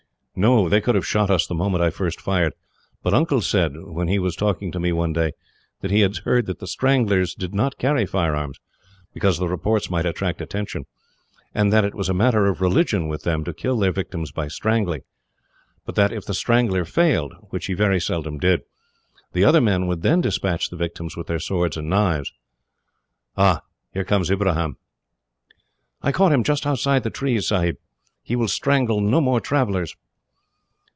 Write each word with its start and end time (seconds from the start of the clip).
"No; 0.33 0.69
they 0.69 0.81
could 0.81 0.95
have 0.95 1.05
shot 1.05 1.29
us 1.29 1.45
the 1.45 1.53
moment 1.53 1.83
I 1.83 1.91
first 1.91 2.19
fired. 2.19 2.53
But 3.03 3.13
Uncle 3.13 3.41
said, 3.41 3.73
when 3.75 4.07
he 4.07 4.17
was 4.17 4.35
talking 4.35 4.71
to 4.71 4.79
me 4.79 4.91
one 4.91 5.13
day, 5.13 5.33
that 5.81 5.91
he 5.91 5.99
had 5.99 6.17
heard 6.19 6.47
that 6.47 6.57
the 6.59 6.65
Stranglers 6.65 7.35
did 7.35 7.53
not 7.53 7.77
carry 7.77 8.07
firearms, 8.07 8.57
because 9.13 9.37
the 9.37 9.47
reports 9.49 9.91
might 9.91 10.05
attract 10.05 10.41
attention; 10.41 10.85
and 11.53 11.71
that 11.71 11.85
it 11.85 11.93
was 11.93 12.09
a 12.09 12.13
matter 12.13 12.47
of 12.47 12.59
religion, 12.59 13.07
with 13.07 13.21
them, 13.21 13.43
to 13.43 13.53
kill 13.53 13.77
their 13.77 13.91
victims 13.91 14.31
by 14.31 14.47
strangling; 14.47 15.01
but 15.85 15.93
that 15.93 16.11
if 16.13 16.25
the 16.25 16.33
Strangler 16.33 16.85
failed, 16.85 17.33
which 17.51 17.67
he 17.67 17.75
very 17.75 17.99
seldom 17.99 18.39
did, 18.39 18.61
the 19.33 19.43
other 19.43 19.61
men 19.61 19.85
would 19.85 20.01
then 20.01 20.21
despatch 20.21 20.69
the 20.69 20.77
victims 20.77 21.15
with 21.15 21.27
their 21.27 21.39
swords 21.39 21.77
and 21.77 21.87
knives. 21.89 22.31
"Ah! 23.37 23.61
here 23.93 24.05
comes 24.05 24.31
Ibrahim." 24.31 24.77
"I 26.01 26.11
caught 26.11 26.31
him 26.31 26.43
just 26.43 26.65
outside 26.65 27.03
the 27.03 27.11
trees, 27.11 27.49
Sahib. 27.49 27.75
He 28.23 28.35
will 28.35 28.47
strangle 28.47 29.01
no 29.01 29.21
more 29.21 29.41
travellers." 29.41 29.95